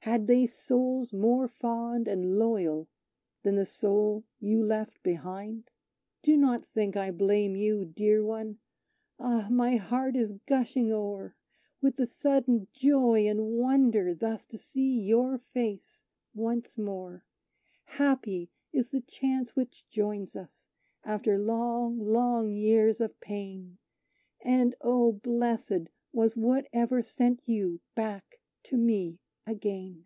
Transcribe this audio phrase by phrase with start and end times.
[0.00, 2.88] Had they souls more fond and loyal
[3.42, 5.68] than the soul you left behind?
[6.22, 8.60] Do not think I blame you, dear one!
[9.18, 9.48] Ah!
[9.50, 11.34] my heart is gushing o'er
[11.80, 17.24] With the sudden joy and wonder, thus to see your face once more.
[17.86, 20.68] Happy is the chance which joins us
[21.02, 23.78] after long, long years of pain:
[24.44, 29.18] And, oh, blessed was whatever sent you back to me
[29.48, 30.04] again!